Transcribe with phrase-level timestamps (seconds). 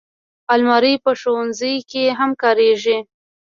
[0.53, 2.97] الماري په ښوونځي کې هم کارېږي